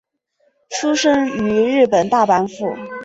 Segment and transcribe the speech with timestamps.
[0.71, 2.65] 出身于日本大阪府。